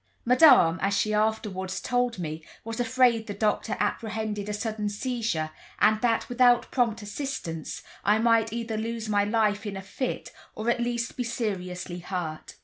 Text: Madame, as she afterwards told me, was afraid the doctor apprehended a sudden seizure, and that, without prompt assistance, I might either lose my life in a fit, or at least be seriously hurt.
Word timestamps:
Madame, 0.25 0.79
as 0.81 0.97
she 0.97 1.13
afterwards 1.13 1.79
told 1.79 2.17
me, 2.17 2.43
was 2.63 2.79
afraid 2.79 3.27
the 3.27 3.35
doctor 3.35 3.77
apprehended 3.79 4.49
a 4.49 4.51
sudden 4.51 4.89
seizure, 4.89 5.51
and 5.77 6.01
that, 6.01 6.27
without 6.27 6.71
prompt 6.71 7.03
assistance, 7.03 7.83
I 8.03 8.17
might 8.17 8.51
either 8.51 8.77
lose 8.77 9.07
my 9.07 9.23
life 9.23 9.63
in 9.63 9.77
a 9.77 9.81
fit, 9.83 10.31
or 10.55 10.71
at 10.71 10.79
least 10.81 11.17
be 11.17 11.23
seriously 11.23 11.99
hurt. 11.99 12.55